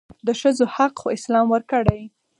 [0.27, 2.01] دښځو حق خواسلام ورکړي